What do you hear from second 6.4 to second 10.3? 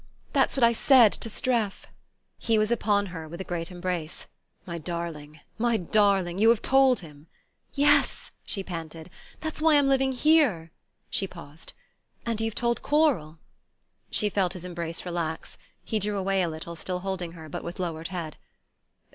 have told him?" "Yes," she panted. "That's why I'm living